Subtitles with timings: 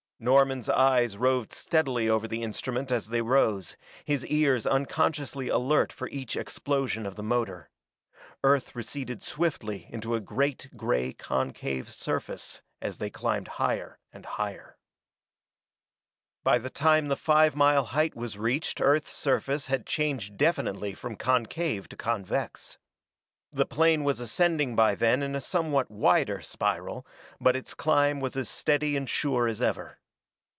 [0.23, 6.07] Norman's eyes roved steadily over the instrument as they rose, his ears unconsciously alert for
[6.09, 7.71] each explosion of the motor.
[8.43, 14.77] Earth receded swiftly into a great gray concave surface as they climbed higher and higher.
[16.43, 21.15] By the time the five mile height was reached Earth's surface had changed definitely from
[21.15, 22.77] concave to convex.
[23.51, 27.07] The plane was ascending by then in a somewhat wider spiral,
[27.39, 29.97] but its climb was as steady and sure as ever.